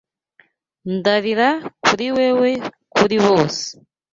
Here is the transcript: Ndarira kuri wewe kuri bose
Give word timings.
Ndarira 0.95 1.49
kuri 1.83 2.05
wewe 2.17 2.49
kuri 2.95 3.17
bose 3.25 3.63